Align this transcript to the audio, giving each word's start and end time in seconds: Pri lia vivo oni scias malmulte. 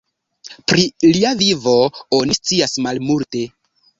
Pri 0.71 0.85
lia 1.17 1.33
vivo 1.41 1.75
oni 2.21 2.39
scias 2.39 2.75
malmulte. 2.87 3.45